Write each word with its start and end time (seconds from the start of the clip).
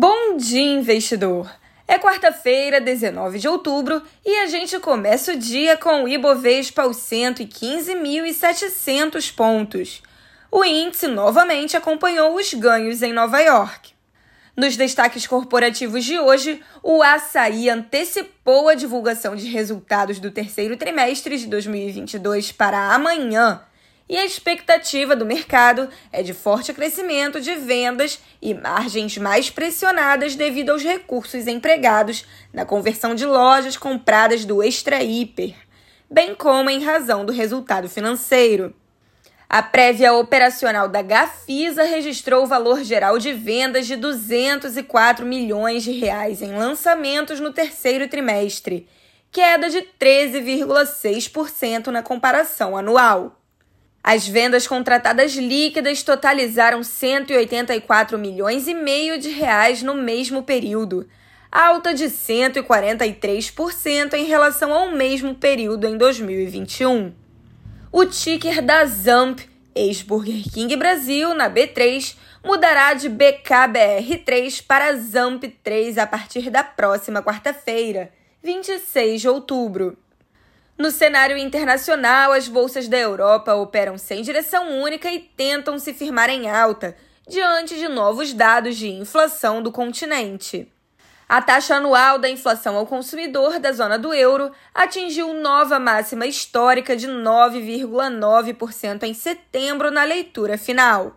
Bom 0.00 0.36
dia, 0.36 0.78
investidor! 0.78 1.50
É 1.88 1.98
quarta-feira, 1.98 2.80
19 2.80 3.40
de 3.40 3.48
outubro, 3.48 4.00
e 4.24 4.38
a 4.38 4.46
gente 4.46 4.78
começa 4.78 5.32
o 5.32 5.36
dia 5.36 5.76
com 5.76 6.04
o 6.04 6.08
Ibovespa 6.08 6.82
aos 6.82 6.98
115.700 6.98 9.34
pontos. 9.34 10.00
O 10.52 10.64
índice 10.64 11.08
novamente 11.08 11.76
acompanhou 11.76 12.36
os 12.36 12.54
ganhos 12.54 13.02
em 13.02 13.12
Nova 13.12 13.40
York. 13.40 13.92
Nos 14.56 14.76
destaques 14.76 15.26
corporativos 15.26 16.04
de 16.04 16.16
hoje, 16.16 16.62
o 16.80 17.02
Açaí 17.02 17.68
antecipou 17.68 18.68
a 18.68 18.76
divulgação 18.76 19.34
de 19.34 19.48
resultados 19.48 20.20
do 20.20 20.30
terceiro 20.30 20.76
trimestre 20.76 21.36
de 21.36 21.48
2022 21.48 22.52
para 22.52 22.94
amanhã 22.94 23.62
e 24.08 24.16
a 24.16 24.24
expectativa 24.24 25.14
do 25.14 25.26
mercado 25.26 25.88
é 26.10 26.22
de 26.22 26.32
forte 26.32 26.72
crescimento 26.72 27.40
de 27.40 27.54
vendas 27.56 28.18
e 28.40 28.54
margens 28.54 29.18
mais 29.18 29.50
pressionadas 29.50 30.34
devido 30.34 30.70
aos 30.70 30.82
recursos 30.82 31.46
empregados 31.46 32.24
na 32.52 32.64
conversão 32.64 33.14
de 33.14 33.26
lojas 33.26 33.76
compradas 33.76 34.44
do 34.44 34.62
Extra 34.62 35.02
Hiper, 35.02 35.54
bem 36.10 36.34
como 36.34 36.70
em 36.70 36.82
razão 36.82 37.24
do 37.24 37.32
resultado 37.32 37.88
financeiro. 37.88 38.74
A 39.50 39.62
prévia 39.62 40.12
operacional 40.12 40.88
da 40.88 41.00
Gafisa 41.00 41.82
registrou 41.82 42.44
o 42.44 42.46
valor 42.46 42.84
geral 42.84 43.18
de 43.18 43.32
vendas 43.32 43.86
de 43.86 43.96
204 43.96 45.24
milhões 45.24 45.82
de 45.82 45.92
reais 45.92 46.42
em 46.42 46.52
lançamentos 46.52 47.40
no 47.40 47.50
terceiro 47.50 48.08
trimestre, 48.08 48.86
queda 49.32 49.70
de 49.70 49.78
13,6% 49.98 51.86
na 51.86 52.02
comparação 52.02 52.76
anual. 52.76 53.38
As 54.02 54.26
vendas 54.26 54.66
contratadas 54.66 55.34
líquidas 55.34 56.02
totalizaram 56.02 56.82
184 56.82 58.18
milhões 58.18 58.66
e 58.66 58.74
meio 58.74 59.18
de 59.18 59.28
reais 59.28 59.82
no 59.82 59.94
mesmo 59.94 60.42
período, 60.42 61.06
alta 61.50 61.92
de 61.92 62.04
143% 62.04 64.14
em 64.14 64.24
relação 64.24 64.72
ao 64.72 64.92
mesmo 64.92 65.34
período 65.34 65.86
em 65.86 65.96
2021. 65.96 67.12
O 67.90 68.04
ticker 68.04 68.62
da 68.62 68.84
Zamp, 68.84 69.40
ex-Burger 69.74 70.42
King 70.52 70.76
Brasil, 70.76 71.34
na 71.34 71.50
B3, 71.50 72.16
mudará 72.44 72.94
de 72.94 73.10
BKBR3 73.10 74.62
para 74.66 74.94
Zamp3 74.94 75.98
a 75.98 76.06
partir 76.06 76.50
da 76.50 76.62
próxima 76.62 77.22
quarta-feira, 77.22 78.12
26 78.42 79.20
de 79.20 79.28
outubro. 79.28 79.98
No 80.78 80.92
cenário 80.92 81.36
internacional, 81.36 82.30
as 82.30 82.46
bolsas 82.46 82.86
da 82.86 82.96
Europa 82.96 83.52
operam 83.52 83.98
sem 83.98 84.22
direção 84.22 84.80
única 84.80 85.10
e 85.10 85.18
tentam 85.18 85.76
se 85.76 85.92
firmar 85.92 86.30
em 86.30 86.48
alta, 86.48 86.96
diante 87.28 87.74
de 87.74 87.88
novos 87.88 88.32
dados 88.32 88.76
de 88.76 88.88
inflação 88.88 89.60
do 89.60 89.72
continente. 89.72 90.72
A 91.28 91.42
taxa 91.42 91.74
anual 91.74 92.16
da 92.20 92.30
inflação 92.30 92.76
ao 92.76 92.86
consumidor 92.86 93.58
da 93.58 93.72
zona 93.72 93.98
do 93.98 94.14
euro 94.14 94.52
atingiu 94.72 95.34
nova 95.34 95.80
máxima 95.80 96.26
histórica 96.26 96.96
de 96.96 97.08
9,9% 97.08 99.02
em 99.02 99.12
setembro 99.12 99.90
na 99.90 100.04
leitura 100.04 100.56
final. 100.56 101.16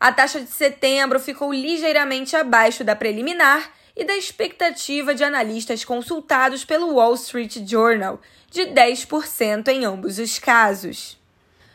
A 0.00 0.10
taxa 0.10 0.40
de 0.40 0.50
setembro 0.50 1.20
ficou 1.20 1.52
ligeiramente 1.52 2.34
abaixo 2.34 2.82
da 2.82 2.96
preliminar 2.96 3.70
e 3.98 4.04
da 4.04 4.16
expectativa 4.16 5.12
de 5.12 5.24
analistas 5.24 5.84
consultados 5.84 6.64
pelo 6.64 6.94
Wall 6.94 7.14
Street 7.14 7.58
Journal, 7.66 8.20
de 8.48 8.66
10% 8.66 9.66
em 9.66 9.84
ambos 9.84 10.20
os 10.20 10.38
casos. 10.38 11.18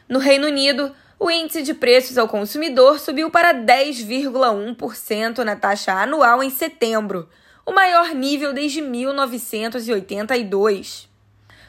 No 0.08 0.20
Reino 0.20 0.48
Unido, 0.48 0.96
o 1.20 1.30
índice 1.30 1.62
de 1.62 1.74
preços 1.74 2.18
ao 2.18 2.30
consumidor 2.30 2.98
subiu 2.98 3.30
para 3.30 3.54
10,1% 3.54 5.40
na 5.40 5.58
taxa 5.58 5.92
anual 5.92 6.42
em 6.42 6.50
setembro, 6.50 7.28
o 7.66 7.74
maior 7.74 8.16
nível 8.16 8.54
desde 8.54 8.82
1982. 8.82 11.10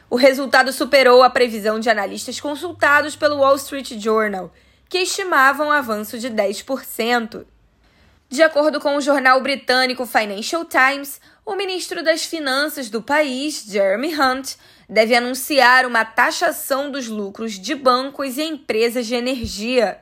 O 0.09 0.15
resultado 0.15 0.71
superou 0.71 1.21
a 1.21 1.29
previsão 1.29 1.81
de 1.81 1.89
analistas 1.89 2.39
consultados 2.39 3.17
pelo 3.17 3.39
Wall 3.39 3.57
Street 3.57 3.99
Journal, 3.99 4.53
que 4.87 4.99
estimavam 4.99 5.69
avanço 5.69 6.17
de 6.17 6.29
10%. 6.29 7.45
De 8.29 8.41
acordo 8.41 8.79
com 8.79 8.95
o 8.95 9.01
jornal 9.01 9.39
britânico 9.41 10.05
Financial 10.05 10.65
Times, 10.65 11.21
o 11.45 11.55
ministro 11.55 12.03
das 12.03 12.25
Finanças 12.25 12.89
do 12.89 13.01
país, 13.01 13.63
Jeremy 13.67 14.19
Hunt, 14.19 14.55
deve 14.89 15.15
anunciar 15.15 15.85
uma 15.85 16.03
taxação 16.03 16.89
dos 16.89 17.07
lucros 17.07 17.53
de 17.53 17.75
bancos 17.75 18.37
e 18.37 18.43
empresas 18.43 19.05
de 19.05 19.13
energia. 19.15 19.99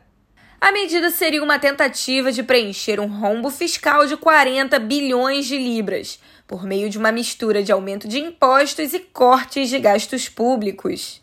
A 0.60 0.72
medida 0.72 1.10
seria 1.10 1.44
uma 1.44 1.60
tentativa 1.60 2.32
de 2.32 2.42
preencher 2.42 2.98
um 3.00 3.08
rombo 3.08 3.50
fiscal 3.50 4.06
de 4.06 4.16
40 4.16 4.80
bilhões 4.80 5.46
de 5.46 5.58
libras, 5.58 6.20
por 6.48 6.64
meio 6.64 6.90
de 6.90 6.98
uma 6.98 7.12
mistura 7.12 7.62
de 7.62 7.74
aumento 7.74 8.08
de 8.08 8.20
impostos 8.20 8.94
e 8.94 9.00
cortes 9.00 9.70
de 9.70 9.80
gastos 9.80 10.30
públicos. 10.30 11.23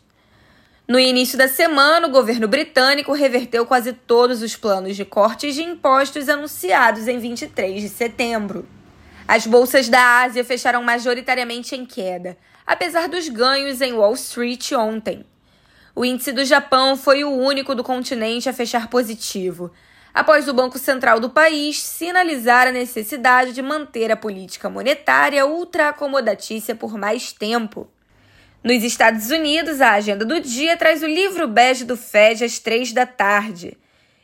No 0.91 0.99
início 0.99 1.37
da 1.37 1.47
semana, 1.47 2.05
o 2.05 2.11
governo 2.11 2.49
britânico 2.49 3.13
reverteu 3.13 3.65
quase 3.65 3.93
todos 3.93 4.41
os 4.41 4.57
planos 4.57 4.97
de 4.97 5.05
cortes 5.05 5.55
de 5.55 5.63
impostos 5.63 6.27
anunciados 6.27 7.07
em 7.07 7.17
23 7.17 7.81
de 7.81 7.87
setembro. 7.87 8.67
As 9.25 9.47
bolsas 9.47 9.87
da 9.87 10.19
Ásia 10.19 10.43
fecharam 10.43 10.83
majoritariamente 10.83 11.77
em 11.77 11.85
queda, 11.85 12.37
apesar 12.67 13.07
dos 13.07 13.29
ganhos 13.29 13.79
em 13.79 13.93
Wall 13.93 14.15
Street 14.15 14.73
ontem. 14.73 15.25
O 15.95 16.03
índice 16.03 16.33
do 16.33 16.43
Japão 16.43 16.97
foi 16.97 17.23
o 17.23 17.31
único 17.31 17.73
do 17.73 17.85
continente 17.85 18.49
a 18.49 18.53
fechar 18.53 18.89
positivo, 18.89 19.71
após 20.13 20.49
o 20.49 20.53
Banco 20.53 20.77
Central 20.77 21.21
do 21.21 21.29
país 21.29 21.81
sinalizar 21.81 22.67
a 22.67 22.71
necessidade 22.73 23.53
de 23.53 23.61
manter 23.61 24.11
a 24.11 24.17
política 24.17 24.69
monetária 24.69 25.45
ultra-acomodatícia 25.45 26.75
por 26.75 26.97
mais 26.97 27.31
tempo. 27.31 27.89
Nos 28.63 28.83
Estados 28.83 29.31
Unidos, 29.31 29.81
a 29.81 29.93
agenda 29.93 30.23
do 30.23 30.39
dia 30.39 30.77
traz 30.77 31.01
o 31.01 31.07
livro 31.07 31.47
bege 31.47 31.83
do 31.83 31.97
Fed 31.97 32.45
às 32.45 32.59
três 32.59 32.93
da 32.93 33.07
tarde. 33.07 33.75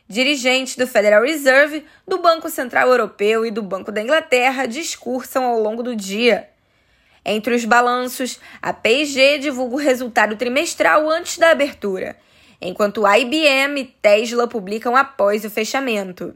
Dirigentes 0.08 0.76
do 0.76 0.86
Federal 0.86 1.24
Reserve, 1.24 1.84
do 2.06 2.18
Banco 2.18 2.48
Central 2.48 2.88
Europeu 2.88 3.44
e 3.44 3.50
do 3.50 3.62
Banco 3.62 3.90
da 3.90 4.00
Inglaterra 4.00 4.66
discursam 4.66 5.42
ao 5.42 5.58
longo 5.58 5.82
do 5.82 5.96
dia. 5.96 6.48
Entre 7.24 7.52
os 7.52 7.64
balanços, 7.64 8.38
a 8.62 8.72
P&G 8.72 9.38
divulga 9.38 9.74
o 9.74 9.78
resultado 9.78 10.36
trimestral 10.36 11.10
antes 11.10 11.36
da 11.36 11.50
abertura, 11.50 12.16
enquanto 12.60 13.04
a 13.04 13.18
IBM 13.18 13.80
e 13.80 13.84
Tesla 13.86 14.46
publicam 14.46 14.94
após 14.94 15.44
o 15.44 15.50
fechamento. 15.50 16.32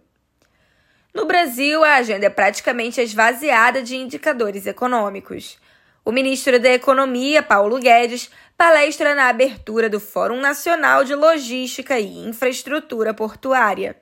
No 1.15 1.25
Brasil, 1.25 1.85
a 1.85 1.95
agenda 1.95 2.27
é 2.27 2.31
praticamente 2.31 3.01
esvaziada 3.01 3.81
de 3.81 3.95
indicadores 3.95 4.67
econômicos. 4.67 5.57
O 6.05 6.11
ministro 6.11 6.59
da 6.59 6.71
Economia, 6.71 7.45
Paulo 7.45 7.79
Guedes, 7.79 8.29
palestra 8.59 9.15
na 9.15 9.29
abertura 9.29 9.89
do 9.89 10.01
Fórum 10.01 10.41
Nacional 10.41 11.05
de 11.05 11.15
Logística 11.15 11.97
e 11.97 12.27
Infraestrutura 12.27 13.15
Portuária. 13.15 13.95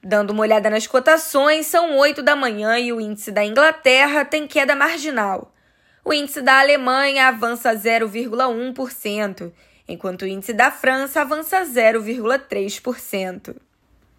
Dando 0.00 0.30
uma 0.30 0.42
olhada 0.42 0.70
nas 0.70 0.86
cotações, 0.86 1.66
são 1.66 1.98
8 1.98 2.22
da 2.22 2.36
manhã 2.36 2.78
e 2.78 2.92
o 2.92 3.00
índice 3.00 3.32
da 3.32 3.44
Inglaterra 3.44 4.24
tem 4.24 4.46
queda 4.46 4.76
marginal. 4.76 5.52
O 6.04 6.12
índice 6.12 6.40
da 6.40 6.60
Alemanha 6.60 7.26
avança 7.26 7.74
0,1%, 7.74 9.52
enquanto 9.88 10.22
o 10.22 10.28
índice 10.28 10.52
da 10.52 10.70
França 10.70 11.20
avança 11.20 11.62
0,3%. 11.62 13.56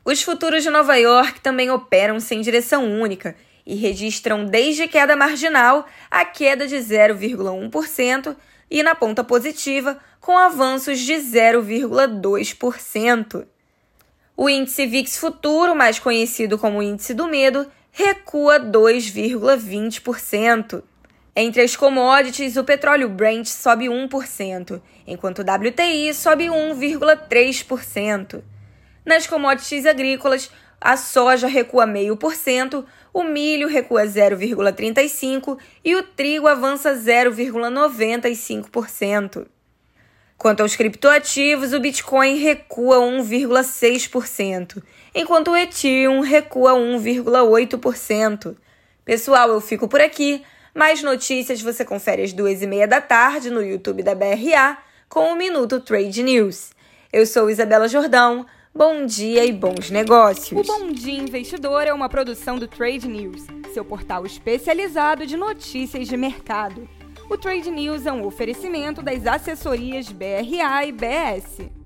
Os 0.04 0.22
futuros 0.22 0.64
de 0.64 0.70
Nova 0.70 0.98
York 0.98 1.40
também 1.40 1.72
operam 1.72 2.20
sem 2.20 2.42
direção 2.42 2.84
única 2.84 3.38
e 3.72 3.76
registram 3.76 4.44
desde 4.44 4.86
queda 4.86 5.16
marginal 5.16 5.88
a 6.12 6.26
queda 6.26 6.68
de 6.68 6.76
0,1% 6.76 8.36
e 8.70 8.84
na 8.84 8.94
ponta 8.94 9.24
positiva 9.24 9.98
com 10.20 10.38
avanços 10.38 11.00
de 11.00 11.14
0,2%. 11.14 13.46
O 14.36 14.50
índice 14.50 14.86
VIX 14.86 15.18
futuro, 15.18 15.74
mais 15.74 16.00
conhecido 16.00 16.58
como 16.58 16.84
índice 16.84 17.14
do 17.14 17.30
medo, 17.30 17.66
recua 17.94 18.60
2,20%. 18.60 20.84
Entre 21.34 21.62
as 21.62 21.78
commodities, 21.78 22.58
o 22.58 22.66
petróleo 22.66 23.08
Brent 23.08 23.48
sobe 23.48 23.86
1%, 23.86 24.82
enquanto 25.08 25.40
o 25.40 25.44
WTI 25.44 26.14
sobe 26.14 26.48
1,3%. 26.48 28.44
Nas 29.06 29.26
commodities 29.26 29.86
agrícolas, 29.86 30.52
a 30.82 30.98
soja 30.98 31.48
recua 31.48 31.86
0,5%, 31.86 32.84
o 33.14 33.24
milho 33.24 33.68
recua 33.68 34.04
0,35% 34.04 35.58
e 35.84 35.96
o 35.96 36.04
trigo 36.04 36.48
avança 36.48 36.94
0,95%. 36.94 39.48
Quanto 40.38 40.62
aos 40.62 40.76
criptoativos, 40.76 41.72
o 41.72 41.80
Bitcoin 41.80 42.38
recua 42.38 42.98
1,6%, 42.98 44.84
enquanto 45.14 45.52
o 45.52 45.56
Ethereum 45.56 46.22
recua 46.22 46.74
1,8%. 46.74 48.58
Pessoal, 49.06 49.50
eu 49.50 49.62
fico 49.62 49.88
por 49.88 50.02
aqui. 50.02 50.44
Mais 50.74 51.04
notícias 51.04 51.62
você 51.62 51.86
confere 51.86 52.24
às 52.24 52.34
duas 52.34 52.62
e 52.62 52.68
meia 52.68 52.88
da 52.88 53.02
tarde 53.02 53.52
no 53.52 53.62
YouTube 53.62 54.02
da 54.02 54.16
BRA 54.16 54.78
com 55.10 55.34
o 55.34 55.36
Minuto 55.36 55.82
Trade 55.82 56.24
News. 56.24 56.72
Eu 57.12 57.26
sou 57.26 57.50
Isabela 57.50 57.88
Jordão. 57.88 58.46
Bom 58.74 59.06
dia 59.06 59.44
e 59.44 59.52
bons 59.52 59.92
negócios. 59.92 60.58
O 60.58 60.64
Bom 60.64 60.94
Dia 60.94 61.20
Investidor 61.20 61.82
é 61.84 61.94
uma 61.94 62.08
produção 62.08 62.58
do 62.58 62.70
Trade 62.70 63.06
News, 63.06 63.46
seu 63.74 63.84
portal 63.84 64.26
especializado 64.26 65.28
de 65.28 65.36
notícias 65.36 66.08
de 66.08 66.16
mercado. 66.16 66.88
O 67.30 67.38
Trade 67.38 67.70
News 67.70 68.06
é 68.06 68.14
um 68.14 68.26
oferecimento 68.26 69.02
das 69.02 69.28
assessorias 69.28 70.10
BRA 70.10 70.86
e 70.86 70.92
BS. 70.94 71.81